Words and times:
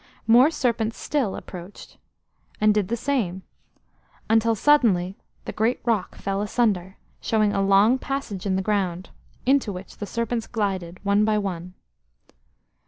More 0.25 0.49
serpents 0.49 0.97
still 0.97 1.35
approached, 1.35 1.99
and 2.59 2.73
did 2.73 2.87
the 2.87 2.97
same, 2.97 3.43
until 4.31 4.55
suddenly 4.55 5.15
the 5.45 5.51
great 5.51 5.79
rock 5.85 6.15
fell 6.15 6.41
asunder, 6.41 6.97
showing 7.19 7.53
a 7.53 7.61
long 7.61 7.99
passage 7.99 8.47
in 8.47 8.55
the 8.55 8.63
ground, 8.63 9.11
into 9.45 9.71
which 9.71 9.97
the 9.97 10.07
serpents 10.07 10.47
glided, 10.47 10.99
one 11.05 11.23
by 11.23 11.37
one. 11.37 11.75